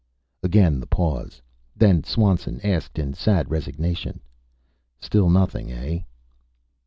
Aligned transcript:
Again 0.41 0.79
the 0.79 0.87
pause. 0.87 1.43
Then 1.75 2.03
Swanson 2.03 2.59
asked 2.63 2.97
in 2.97 3.13
sad 3.13 3.51
resignation, 3.51 4.19
"Still 4.99 5.29
nothing, 5.29 5.71
eh?" 5.71 5.99